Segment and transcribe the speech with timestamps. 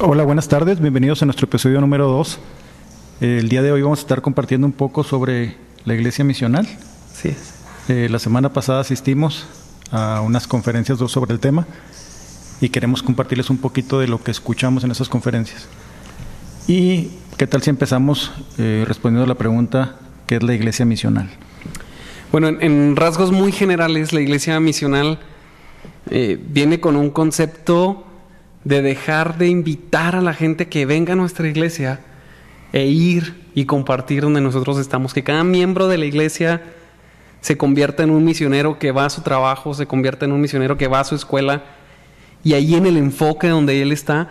[0.00, 0.80] Hola, buenas tardes.
[0.80, 2.38] Bienvenidos a nuestro episodio número 2.
[3.20, 6.68] El día de hoy vamos a estar compartiendo un poco sobre la iglesia misional.
[7.12, 7.34] Sí.
[7.88, 9.48] Eh, la semana pasada asistimos
[9.90, 11.66] a unas conferencias sobre el tema
[12.60, 15.66] y queremos compartirles un poquito de lo que escuchamos en esas conferencias.
[16.68, 19.96] ¿Y qué tal si empezamos eh, respondiendo a la pregunta,
[20.28, 21.28] ¿qué es la iglesia misional?
[22.30, 25.18] Bueno, en, en rasgos muy generales, la iglesia misional
[26.08, 28.04] eh, viene con un concepto
[28.64, 32.00] de dejar de invitar a la gente que venga a nuestra iglesia
[32.72, 35.14] e ir y compartir donde nosotros estamos.
[35.14, 36.62] Que cada miembro de la iglesia
[37.40, 40.76] se convierta en un misionero que va a su trabajo, se convierta en un misionero
[40.76, 41.62] que va a su escuela
[42.44, 44.28] y ahí en el enfoque donde él está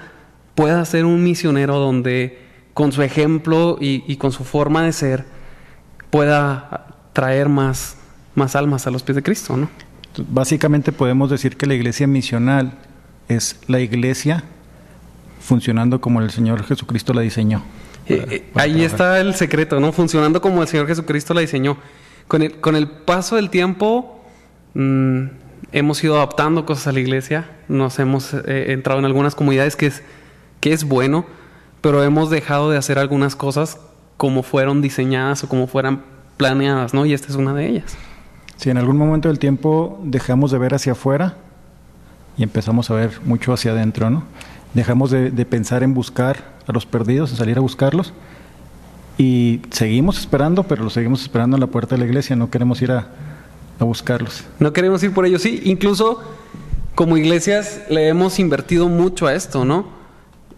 [0.55, 2.39] pueda ser un misionero donde
[2.73, 5.25] con su ejemplo y, con su forma de ser
[6.09, 7.97] pueda traer más,
[8.35, 9.69] más almas a los pies de Cristo, ¿no?
[10.27, 12.73] Básicamente podemos decir que la iglesia misional
[13.27, 14.44] es la iglesia
[15.40, 17.63] funcionando como el Señor Jesucristo la diseñó.
[18.08, 19.92] Eh, eh, ahí está el secreto, ¿no?
[19.92, 21.78] Funcionando como el Señor Jesucristo la diseñó.
[22.28, 24.22] Con el, con el paso del tiempo
[24.73, 25.25] mmm,
[25.72, 29.88] hemos ido adaptando cosas a la iglesia, nos hemos eh, entrado en algunas comunidades que
[29.88, 30.03] es,
[30.59, 31.25] que es bueno,
[31.81, 33.80] pero hemos dejado de hacer algunas cosas
[34.17, 36.03] como fueron diseñadas o como fueran
[36.38, 37.06] planeadas, ¿no?
[37.06, 37.97] Y esta es una de ellas.
[38.56, 41.38] Si en algún momento del tiempo dejamos de ver hacia afuera
[42.38, 44.23] y empezamos a ver mucho hacia adentro, ¿no?
[44.73, 48.13] Dejamos de, pensar en buscar a los perdidos, en salir a buscarlos
[49.17, 52.81] y seguimos esperando, pero los seguimos esperando en la puerta de la iglesia, no queremos
[52.81, 53.07] ir a,
[53.79, 54.44] a buscarlos.
[54.59, 56.21] No queremos ir por ellos, sí, incluso
[56.94, 59.88] como iglesias le hemos invertido mucho a esto, ¿no?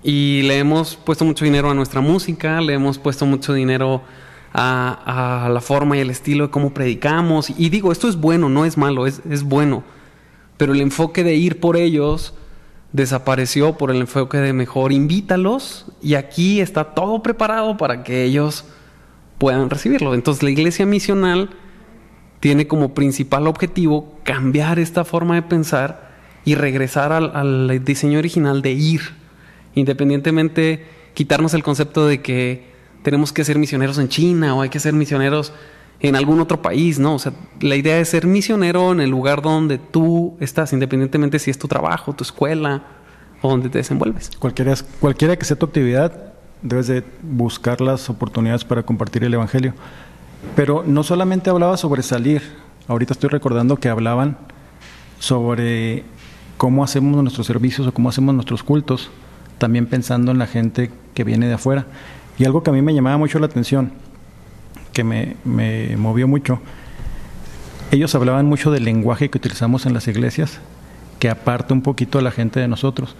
[0.04, 4.02] Y le hemos puesto mucho dinero a nuestra música, le hemos puesto mucho dinero
[4.54, 7.50] a, a, la forma y el estilo de cómo predicamos.
[7.58, 9.84] Y digo, esto es bueno, no es malo, es, es bueno.
[10.60, 12.34] Pero el enfoque de ir por ellos
[12.92, 18.66] desapareció por el enfoque de mejor invítalos y aquí está todo preparado para que ellos
[19.38, 20.14] puedan recibirlo.
[20.14, 21.52] Entonces la iglesia misional
[22.42, 26.10] tiene como principal objetivo cambiar esta forma de pensar
[26.44, 29.00] y regresar al, al diseño original de ir,
[29.76, 32.68] independientemente quitarnos el concepto de que
[33.02, 35.54] tenemos que ser misioneros en China o hay que ser misioneros
[36.02, 37.16] en algún otro país, ¿no?
[37.16, 41.52] O sea, la idea es ser misionero en el lugar donde tú estás, independientemente si
[41.52, 42.84] es tu trabajo, tu escuela
[43.42, 44.32] o donde te desenvuelves.
[44.40, 49.74] Cualquiera, cualquiera que sea tu actividad, debes de buscar las oportunidades para compartir el Evangelio.
[50.56, 52.42] Pero no solamente hablaba sobre salir,
[52.88, 54.38] ahorita estoy recordando que hablaban
[55.20, 56.06] sobre
[56.58, 59.10] cómo hacemos nuestros servicios o cómo hacemos nuestros cultos,
[59.58, 61.86] también pensando en la gente que viene de afuera.
[62.38, 63.92] Y algo que a mí me llamaba mucho la atención,
[65.00, 66.60] que me, me movió mucho,
[67.90, 70.60] ellos hablaban mucho del lenguaje que utilizamos en las iglesias,
[71.20, 73.16] que aparta un poquito a la gente de nosotros.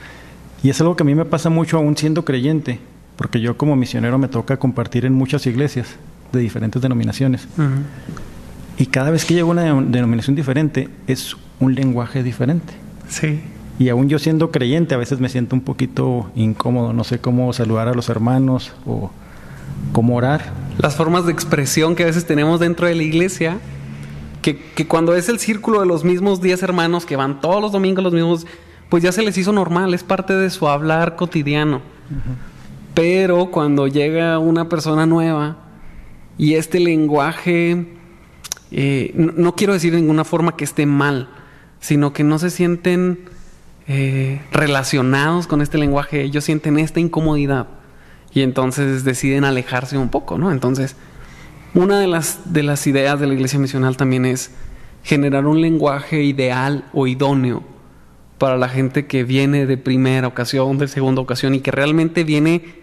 [0.62, 2.80] Y es algo que a mí me pasa mucho aún siendo creyente,
[3.16, 5.96] porque yo como misionero me toca compartir en muchas iglesias
[6.34, 7.48] de diferentes denominaciones.
[7.58, 7.84] Uh -huh.
[8.78, 12.74] Y cada vez que llego a una denominación diferente, es un lenguaje diferente.
[13.08, 13.40] Sí.
[13.80, 17.54] Y aún yo siendo creyente, a veces me siento un poquito incómodo, no sé cómo
[17.54, 19.12] saludar a los hermanos o
[19.94, 20.42] cómo orar.
[20.80, 23.60] Las formas de expresión que a veces tenemos dentro de la iglesia,
[24.42, 27.74] que, que cuando es el círculo de los mismos 10 hermanos que van todos los
[27.74, 28.48] domingos los mismos,
[28.88, 31.82] pues ya se les hizo normal, es parte de su hablar cotidiano.
[32.10, 32.36] Uh -huh.
[32.94, 35.58] Pero cuando llega una persona nueva
[36.38, 37.86] y este lenguaje,
[38.72, 41.28] eh, no, no quiero decir de ninguna forma que esté mal,
[41.82, 43.20] sino que no se sienten
[43.90, 47.68] eh, relacionados con este lenguaje, ellos sienten esta incomodidad
[48.34, 50.52] y entonces deciden alejarse un poco, ¿no?
[50.52, 50.96] Entonces,
[51.74, 54.52] una de las, de las ideas de la iglesia misional también es
[55.04, 57.64] generar un lenguaje ideal o idóneo
[58.38, 62.80] para la gente que viene de primera ocasión, de segunda ocasión y que realmente viene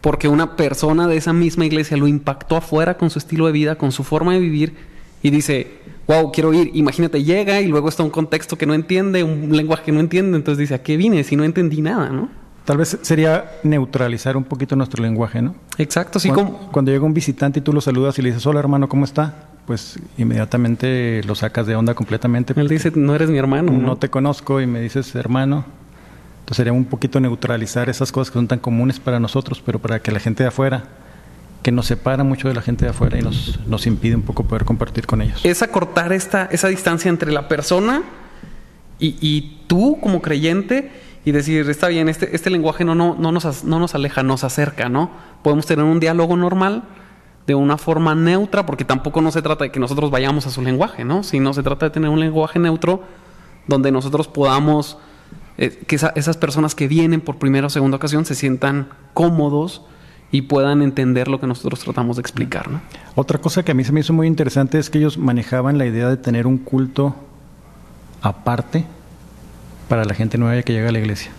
[0.00, 3.76] porque una persona de esa misma iglesia lo impactó afuera con su estilo de vida,
[3.76, 4.74] con su forma de vivir
[5.22, 6.70] y dice, wow, quiero ir.
[6.74, 10.36] Imagínate, llega y luego está un contexto que no entiende, un lenguaje que no entiende,
[10.36, 12.45] entonces dice, ¿a qué vine si no entendí nada, no?
[12.66, 15.54] Tal vez sería neutralizar un poquito nuestro lenguaje, ¿no?
[15.78, 16.28] Exacto, sí.
[16.28, 16.72] Cuando, como...
[16.72, 19.34] cuando llega un visitante y tú lo saludas y le dices, hola hermano, ¿cómo está?
[19.66, 22.52] Pues inmediatamente lo sacas de onda completamente.
[22.60, 23.72] Él dice, no eres mi hermano.
[23.72, 23.96] No, ¿no?
[23.96, 25.64] te conozco y me dices hermano.
[26.40, 30.00] Entonces sería un poquito neutralizar esas cosas que son tan comunes para nosotros, pero para
[30.00, 30.84] que la gente de afuera
[31.62, 34.44] que nos separa mucho de la gente de afuera y nos, nos impide un poco
[34.44, 35.44] poder compartir con ellos.
[35.44, 38.04] Es acortar esta, esa distancia entre la persona
[39.00, 40.92] y, y, tú como creyente
[41.26, 44.44] y decir, está bien, este, este lenguaje no, no, no, nos, no nos aleja, nos
[44.44, 45.10] acerca, ¿no?
[45.42, 46.84] Podemos tener un diálogo normal
[47.48, 50.62] de una forma neutra, porque tampoco no se trata de que nosotros vayamos a su
[50.62, 51.24] lenguaje, ¿no?
[51.24, 53.02] Sino se trata de tener un lenguaje neutro
[53.66, 54.98] donde nosotros podamos
[55.58, 59.82] eh, que esas personas que vienen por primera o segunda ocasión se sientan cómodos
[60.30, 62.70] y puedan entender lo que nosotros tratamos de explicar.
[62.70, 62.80] ¿no?
[63.16, 65.86] Otra cosa que a mí se me hizo muy interesante es que ellos manejaban la
[65.86, 67.16] idea de tener un culto
[68.22, 68.86] aparte
[69.88, 71.30] para la gente nueva que llega a la iglesia.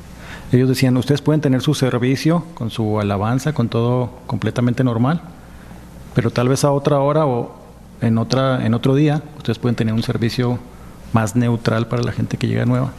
[0.51, 5.21] Ellos decían, ustedes pueden tener su servicio con su alabanza, con todo completamente normal,
[6.15, 7.55] pero tal vez a otra hora o
[8.01, 10.59] en, otra, en otro día ustedes pueden tener un servicio
[11.13, 12.91] más neutral para la gente que llega nueva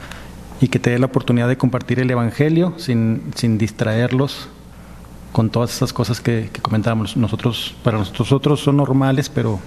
[0.60, 4.48] y que te dé la oportunidad de compartir el Evangelio sin, sin distraerlos
[5.32, 7.16] con todas esas cosas que, comentábamos.
[7.16, 9.60] Nosotros, para nosotros son normales, pero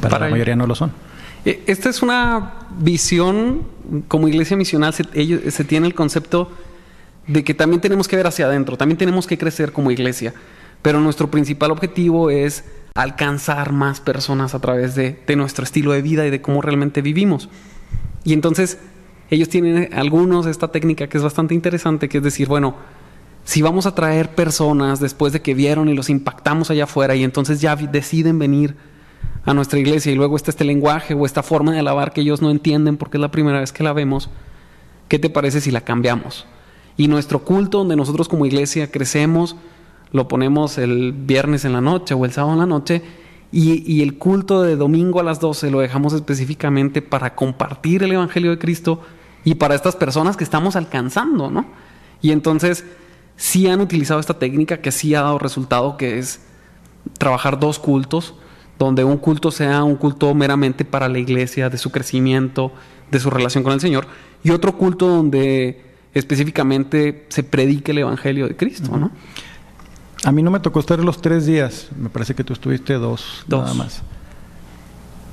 [0.00, 0.92] para, la mayoría no lo son.
[1.44, 3.62] E, esta es una visión,
[4.08, 6.50] como iglesia misional, se, se tiene el concepto
[7.26, 10.34] de que también tenemos que ver hacia adentro, también tenemos que crecer como iglesia,
[10.82, 16.02] pero nuestro principal objetivo es alcanzar más personas a través de, de nuestro estilo de
[16.02, 17.48] vida y de cómo realmente vivimos.
[18.24, 18.78] Y entonces
[19.30, 22.76] ellos tienen algunos esta técnica que es bastante interesante, que es decir, bueno,
[23.44, 27.24] si vamos a traer personas después de que vieron y los impactamos allá afuera y
[27.24, 28.76] entonces ya deciden venir
[29.44, 32.42] a nuestra iglesia y luego está este lenguaje o esta forma de alabar que ellos
[32.42, 34.30] no entienden porque es la primera vez que la vemos,
[35.08, 36.46] ¿qué te parece si la cambiamos?
[36.96, 39.56] Y nuestro culto donde nosotros como iglesia crecemos,
[40.12, 43.02] lo ponemos el viernes en la noche o el sábado en la noche
[43.50, 48.12] y, y el culto de domingo a las 12 lo dejamos específicamente para compartir el
[48.12, 49.00] Evangelio de Cristo
[49.44, 51.66] y para estas personas que estamos alcanzando, ¿no?
[52.20, 52.84] Y entonces
[53.36, 56.40] sí han utilizado esta técnica que sí ha dado resultado, que es
[57.18, 58.34] trabajar dos cultos,
[58.84, 62.72] donde un culto sea un culto meramente para la iglesia, de su crecimiento,
[63.10, 64.06] de su relación con el Señor,
[64.42, 65.80] y otro culto donde
[66.14, 69.10] específicamente se predique el Evangelio de Cristo, ¿no?
[70.24, 73.44] A mí no me tocó estar los tres días, me parece que tú estuviste dos,
[73.48, 73.62] dos.
[73.62, 74.02] nada más.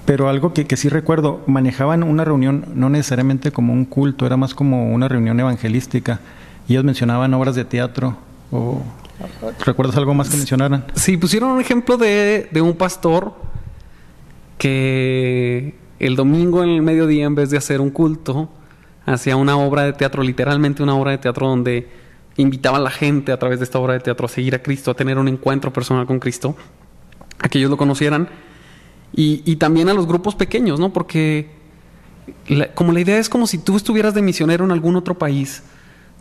[0.06, 4.38] Pero algo que, que, sí recuerdo, manejaban una reunión no necesariamente como un culto, era
[4.38, 6.20] más como una reunión evangelística.
[6.68, 8.18] Y ellos mencionaban obras de teatro
[8.52, 8.82] o
[9.66, 10.86] ¿Recuerdas algo más que mencionaran?
[10.96, 13.34] Sí, pusieron un ejemplo de, de, un pastor
[14.58, 18.50] que el domingo en el mediodía, en vez de hacer un culto,
[19.06, 21.90] hacía una obra de teatro, literalmente una obra de teatro donde
[22.38, 24.92] invitaba a la gente a través de esta obra de teatro a seguir a Cristo,
[24.92, 26.56] a tener un encuentro personal con Cristo,
[27.40, 28.30] a que ellos lo conocieran.
[29.14, 30.94] Y, y también a los grupos pequeños, ¿no?
[30.94, 31.50] Porque
[32.76, 35.64] como la idea es como si tú estuvieras de misionero en algún otro país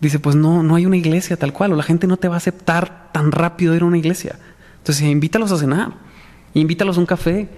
[0.00, 2.34] dice, pues no, no hay una iglesia tal cual, o la gente no te va
[2.34, 4.38] a aceptar tan rápido ir a una iglesia.
[4.78, 5.94] Entonces, invítalos a cenar,
[6.54, 7.48] invítalos a un café,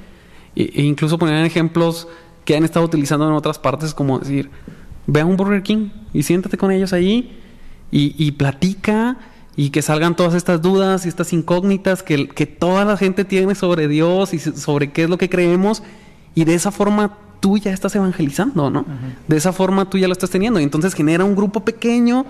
[0.57, 2.09] e, e incluso poner ejemplos
[2.45, 4.51] que han estado utilizando en otras partes, como decir,
[5.07, 7.39] ve a un Burger King y siéntate con ellos ahí
[7.91, 9.19] y, y platica
[9.57, 13.55] y que salgan todas estas dudas y estas incógnitas que, que toda la gente tiene
[13.55, 15.83] sobre Dios y sobre qué es lo que creemos
[16.35, 18.85] y de esa forma tú ya estás evangelizando, ¿no?
[19.27, 20.61] De esa forma tú ya lo estás teniendo.
[20.61, 22.27] Y entonces genera un grupo pequeño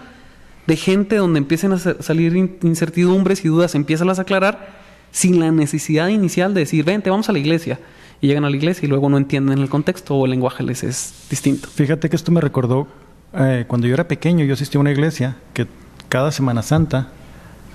[0.66, 4.80] de gente donde empiecen a salir incertidumbres y dudas, empiezan a aclarar
[5.10, 7.78] sin la necesidad inicial de decir, vente, vamos a la iglesia.
[8.20, 10.84] Y llegan a la iglesia y luego no entienden el contexto o el lenguaje les
[10.84, 11.68] es distinto.
[11.68, 12.86] Fíjate que esto me recordó
[13.32, 15.66] eh, cuando yo era pequeño, yo asistí a una iglesia que
[16.08, 17.08] cada Semana Santa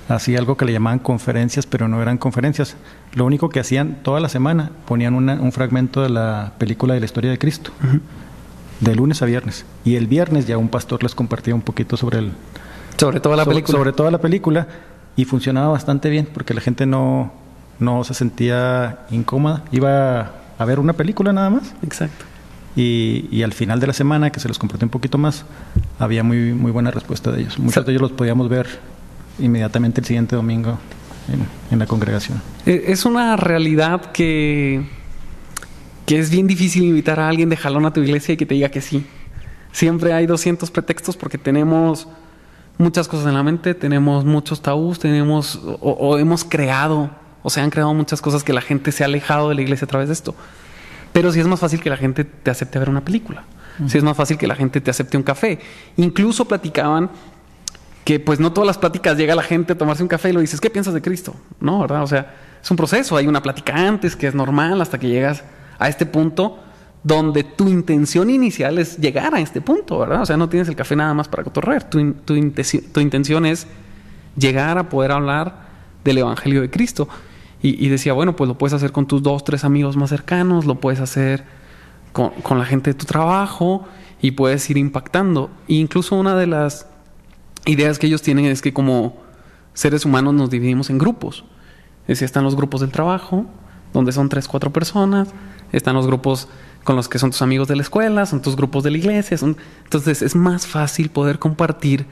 [0.10, 2.76] hacía algo que le llamaban conferencias, pero no eran conferencias.
[3.14, 7.06] Lo único que hacían toda la semana, ponían un fragmento de la película de la
[7.06, 7.72] historia de Cristo,
[8.80, 9.66] de lunes a viernes.
[9.84, 12.32] Y el viernes ya un pastor les compartía un poquito sobre el...
[12.98, 13.78] Sobre toda la película.
[13.78, 14.68] Sobre toda la película.
[15.16, 17.32] Y funcionaba bastante bien, porque la gente no,
[17.80, 19.64] no se sentía incómoda.
[19.72, 21.74] Iba a ver una película nada más.
[21.84, 22.26] Exacto.
[22.76, 25.46] Y, y, al final de la semana, que se los compartió un poquito más,
[25.98, 27.58] había muy, muy buena respuesta de ellos.
[27.58, 28.68] Muchos de ellos los podíamos ver
[29.40, 30.78] inmediatamente el siguiente domingo
[31.72, 32.42] en, la congregación.
[32.66, 34.86] E, es una realidad que,
[36.06, 38.54] que es bien difícil invitar a alguien de jalón a tu iglesia y que te
[38.54, 39.06] diga que sí.
[39.72, 42.08] Siempre hay 200 pretextos porque tenemos
[42.78, 47.10] muchas cosas en la mente, tenemos muchos tabús, tenemos o, hemos creado
[47.44, 49.86] o se han creado muchas cosas que la gente se ha alejado de la iglesia
[49.86, 50.36] a través de esto.
[51.14, 53.44] Pero sí es más fácil que la gente te acepte ver una película.
[53.88, 55.60] Sí es más fácil que la gente te acepte un café.
[55.98, 57.10] Incluso platicaban
[58.06, 60.40] que pues no todas las pláticas llega la gente a tomarse un café y lo
[60.40, 61.36] dices, ¿qué piensas de Cristo?
[61.60, 62.04] No, ¿verdad?
[62.04, 65.44] O sea, es un proceso, hay una plática antes que es normal hasta que llegas
[65.80, 66.60] a este punto
[67.04, 70.22] donde tu intención inicial es llegar a este punto, ¿verdad?
[70.22, 72.36] O sea, no tienes el café nada más para cotorrear, tu, tu,
[72.94, 73.68] tu intención es
[74.38, 75.66] llegar a poder hablar
[76.04, 77.10] del Evangelio de Cristo.
[77.62, 80.76] Y, decía, bueno, pues lo puedes hacer con tus dos, tres amigos más cercanos, lo
[80.76, 81.44] puedes hacer
[82.12, 83.88] con, con la gente de tu trabajo
[84.22, 85.50] y puedes ir impactando.
[85.68, 86.86] E incluso una de las
[87.66, 89.18] ideas que ellos tienen es que como
[89.74, 91.44] seres humanos nos dividimos en grupos.
[92.04, 93.46] Es decir, están los grupos del trabajo,
[93.94, 95.30] donde son tres, cuatro personas,
[95.72, 96.48] están los grupos
[96.84, 99.38] con los que son tus amigos de la escuela, son tus grupos de la iglesia.
[99.84, 102.06] Entonces es más fácil poder compartir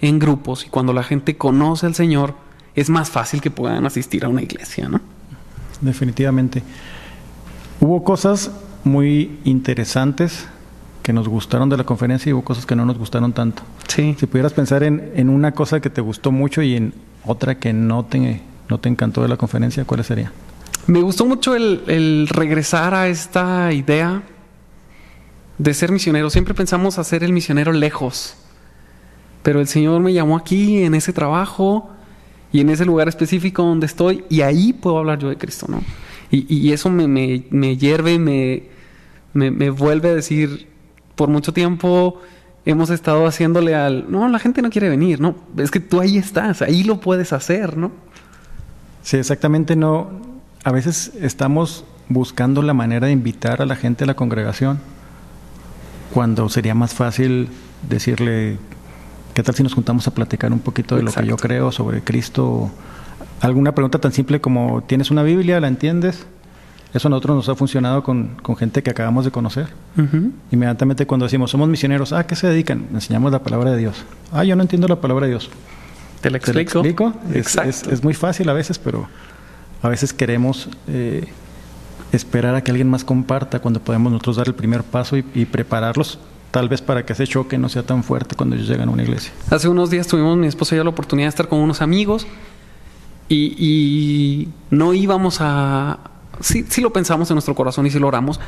[0.00, 2.34] en grupos y cuando la gente conoce al Señor,
[2.74, 5.00] es más fácil que puedan asistir a una iglesia, ¿no?
[5.80, 6.62] Definitivamente.
[7.80, 8.50] Hubo cosas
[8.84, 10.46] muy interesantes
[11.02, 13.62] que nos gustaron de la conferencia y hubo cosas que no nos gustaron tanto.
[13.88, 14.16] Sí.
[14.18, 17.72] Si pudieras pensar en, en una cosa que te gustó mucho y en otra que
[17.72, 20.32] no te, no te encantó de la conferencia, ¿cuál sería?
[20.86, 24.22] Me gustó mucho el, regresar a esta idea
[25.58, 26.30] de ser misionero.
[26.30, 28.34] Siempre pensamos hacer el misionero lejos,
[29.42, 31.90] pero el Señor me llamó aquí, en ese trabajo
[32.52, 35.82] y en ese lugar específico donde estoy, y ahí puedo hablar yo de Cristo, ¿no?
[36.32, 38.62] Y, eso me, me, me hierve, me,
[39.32, 40.68] me, vuelve a decir,
[41.14, 42.20] por mucho tiempo
[42.64, 46.18] hemos estado haciéndole al, no, la gente no quiere venir, no, es que tú ahí
[46.18, 47.90] estás, ahí lo puedes hacer, ¿no?
[49.02, 50.10] Sí, exactamente, no,
[50.64, 54.78] a veces estamos buscando la manera de invitar a la gente a la congregación,
[56.12, 57.48] cuando sería más fácil
[57.88, 58.58] decirle,
[59.32, 62.02] ¿qué tal si nos juntamos a platicar un poquito de lo que yo creo sobre
[62.02, 62.70] Cristo?
[63.40, 65.60] Alguna pregunta tan simple como, ¿tienes una Biblia?
[65.60, 66.26] ¿La entiendes?
[66.92, 69.68] Eso a nosotros nos ha funcionado con, gente que acabamos de conocer.
[70.50, 72.86] Inmediatamente cuando decimos, somos misioneros, ¿a qué se dedican?
[72.92, 74.04] Enseñamos la palabra de Dios.
[74.32, 75.50] Ah, yo no entiendo la palabra de Dios.
[76.20, 76.80] ¿Te la explico?
[76.80, 77.14] explico?
[77.32, 79.08] es, muy fácil a veces, pero
[79.82, 81.28] a veces queremos eh,
[82.12, 86.18] esperar a que alguien más comparta cuando podemos nosotros dar el primer paso y, prepararlos
[86.50, 89.04] tal vez para que ese choque no sea tan fuerte cuando ellos llegan a una
[89.04, 89.32] iglesia.
[89.50, 92.26] Hace unos días tuvimos mi esposa y yo la oportunidad de estar con unos amigos
[93.28, 95.98] y, no íbamos a...
[96.40, 98.40] Sí, sí lo pensamos en nuestro corazón y sí lo oramos,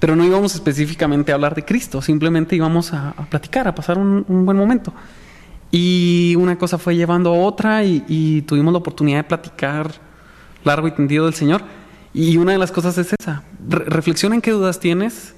[0.00, 4.24] pero no íbamos específicamente a hablar de Cristo, simplemente íbamos a, platicar, a pasar un,
[4.44, 4.92] buen momento.
[5.70, 9.92] Y una cosa fue llevando a otra y, tuvimos la oportunidad de platicar
[10.64, 11.62] largo y tendido del Señor.
[12.12, 13.42] Y una de las cosas es esa.
[13.68, 15.34] reflexiona en qué dudas tienes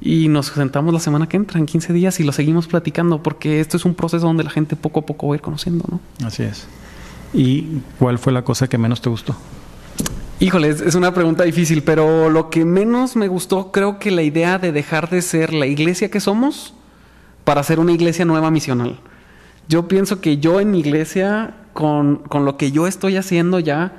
[0.00, 3.60] y nos sentamos la semana que entra, en 15 días, y lo seguimos platicando, porque
[3.60, 6.26] esto es un proceso donde la gente poco a poco va a ir conociendo, ¿no?
[6.26, 6.66] Así es.
[7.32, 9.36] ¿Y cuál fue la cosa que menos te gustó?
[10.42, 14.58] Híjole, es una pregunta difícil, pero lo que menos me gustó, creo que la idea
[14.58, 16.74] de dejar de ser la iglesia que somos
[17.44, 18.98] para ser una iglesia nueva misional.
[19.68, 23.92] Yo pienso que yo en mi iglesia, con, con lo que yo estoy haciendo ya,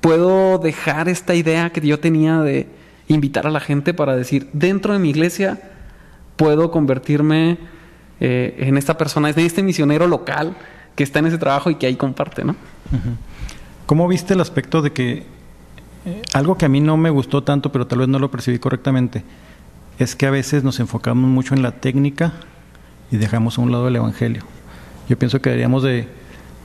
[0.00, 2.66] puedo dejar esta idea que yo tenía de
[3.06, 5.60] invitar a la gente para decir, dentro de mi iglesia
[6.36, 7.58] puedo convertirme
[8.20, 10.56] eh, en esta persona, en este misionero local
[10.96, 12.56] que está en ese trabajo y que ahí comparte, ¿no?
[13.84, 15.33] ¿Cómo viste el aspecto de que
[16.06, 18.58] eh, algo que a mí no me gustó tanto, pero tal vez no lo percibí
[18.58, 19.24] correctamente,
[19.98, 22.32] es que a veces nos enfocamos mucho en la técnica
[23.10, 24.42] y dejamos a un lado el Evangelio.
[25.08, 26.08] Yo pienso que deberíamos de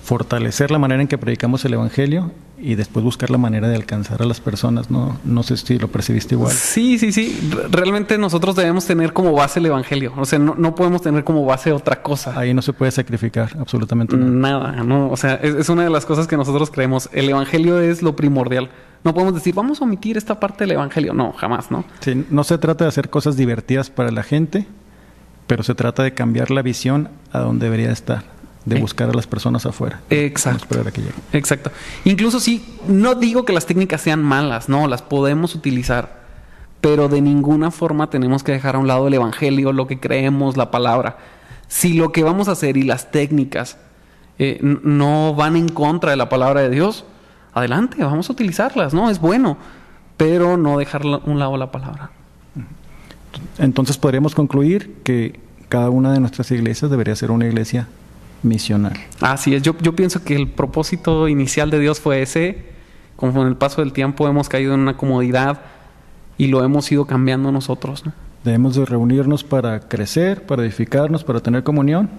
[0.04, 2.32] fortalecer la manera en que predicamos el Evangelio
[2.62, 5.18] y después buscar la manera de alcanzar a las personas, ¿no?
[5.24, 6.52] No sé si lo percibiste igual.
[6.52, 7.40] Sí, sí, sí.
[7.70, 10.14] Realmente nosotros debemos tener como base el Evangelio.
[10.18, 12.38] O sea, no, podemos tener como base otra cosa.
[12.38, 14.72] Ahí no se puede sacrificar absolutamente nada.
[14.72, 15.10] Nada, ¿no?
[15.10, 17.10] O sea, es, una de las cosas que nosotros creemos.
[17.14, 18.70] El Evangelio es lo primordial.
[19.04, 21.14] No podemos decir, vamos a omitir esta parte del Evangelio.
[21.14, 21.86] No, jamás, ¿no?
[22.02, 24.68] Sí, no se trata de hacer cosas divertidas para la gente,
[25.48, 28.24] pero se trata de cambiar la visión a donde debería estar
[28.66, 28.82] de eh.
[28.82, 30.02] buscar a las personas afuera.
[30.10, 30.80] Exacto.
[31.34, 31.72] Exacto.
[32.06, 36.20] Incluso si no digo que las técnicas sean malas, no, las podemos utilizar,
[36.82, 40.58] pero de ninguna forma tenemos que dejar a un lado el evangelio, lo que creemos,
[40.58, 41.18] la palabra.
[41.68, 43.78] Si lo que vamos a hacer y las técnicas
[44.38, 47.06] eh, no van en contra de la palabra de Dios,
[47.54, 49.10] adelante, vamos a utilizarlas, ¿no?
[49.10, 49.58] Es bueno,
[50.18, 52.12] pero no dejar a un lado la palabra.
[53.58, 55.40] Entonces podríamos concluir que
[55.70, 57.88] cada una de nuestras iglesias debería ser una iglesia
[58.44, 58.94] misional.
[59.22, 62.66] Así es, yo, yo pienso que el propósito inicial de Dios fue ese,
[63.16, 65.62] como con el paso del tiempo hemos caído en una comodidad
[66.38, 68.04] y lo hemos ido cambiando nosotros.
[68.44, 72.10] Debemos de reunirnos para crecer, para edificarnos, para tener comunión,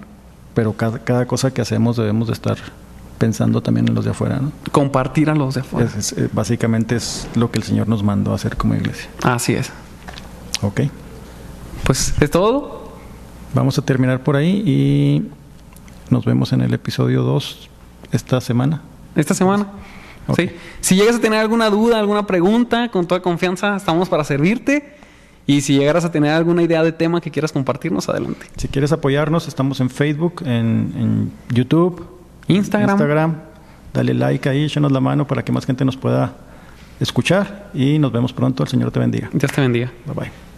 [0.55, 2.59] pero cada, cosa que hacemos debemos de estar
[3.21, 4.39] pensando también en los de afuera.
[4.41, 4.51] ¿no?
[4.73, 5.91] Compartir a los de afuera.
[6.17, 9.11] Eh, básicamente es lo que el Señor nos mandó a hacer como iglesia.
[9.23, 9.71] Así es.
[10.63, 10.81] Ok.
[11.85, 12.91] Pues es todo.
[13.53, 15.29] Vamos a terminar por ahí y
[16.09, 17.69] nos vemos en el episodio 2
[18.13, 18.81] esta semana.
[19.15, 19.67] Esta semana.
[20.35, 20.51] Sí.
[20.81, 24.97] Si llegas a tener alguna duda, alguna pregunta, con toda confianza estamos para servirte.
[25.47, 28.47] Y si llegaras a tener alguna idea de tema que quieras compartirnos, adelante.
[28.57, 32.07] Si quieres apoyarnos, estamos en Facebook, en, YouTube,
[32.49, 32.91] Instagram.
[32.91, 33.35] Instagram.
[33.93, 36.33] Dale like ahí, échanos la mano para que más gente nos pueda
[37.01, 37.71] escuchar.
[37.75, 38.63] Y nos vemos pronto.
[38.63, 39.29] El Señor te bendiga.
[39.33, 39.91] Dios te bendiga.
[40.07, 40.50] Bye bye.